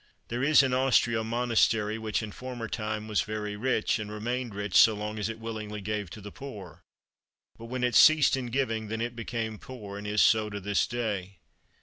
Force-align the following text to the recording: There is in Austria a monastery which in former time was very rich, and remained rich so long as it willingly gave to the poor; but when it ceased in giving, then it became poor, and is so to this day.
There 0.29 0.41
is 0.41 0.63
in 0.63 0.73
Austria 0.73 1.19
a 1.19 1.23
monastery 1.23 1.99
which 1.99 2.23
in 2.23 2.31
former 2.31 2.67
time 2.67 3.07
was 3.07 3.21
very 3.21 3.55
rich, 3.55 3.99
and 3.99 4.11
remained 4.11 4.55
rich 4.55 4.75
so 4.75 4.95
long 4.95 5.19
as 5.19 5.29
it 5.29 5.37
willingly 5.37 5.79
gave 5.79 6.09
to 6.09 6.21
the 6.21 6.31
poor; 6.31 6.81
but 7.55 7.65
when 7.65 7.83
it 7.83 7.93
ceased 7.93 8.35
in 8.35 8.47
giving, 8.47 8.87
then 8.87 8.99
it 8.99 9.15
became 9.15 9.59
poor, 9.59 9.99
and 9.99 10.07
is 10.07 10.23
so 10.23 10.49
to 10.49 10.59
this 10.59 10.87
day. 10.87 11.37